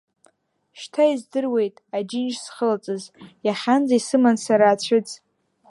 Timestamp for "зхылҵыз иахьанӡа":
2.43-3.95